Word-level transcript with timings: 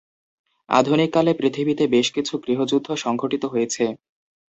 আধুনিককালে 0.69 1.31
পৃথিবীতে 1.33 1.83
বেশ 1.87 2.07
কিছু 2.11 2.33
গৃহযুদ্ধ 2.37 2.87
সংঘটিত 2.95 3.43
হয়েছে। 3.45 3.83